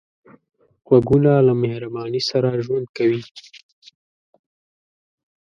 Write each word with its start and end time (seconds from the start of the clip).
غوږونه 0.85 1.31
له 1.47 1.53
مهرباني 1.61 2.21
سره 2.29 2.49
ژوند 2.65 2.87
کوي 2.97 3.23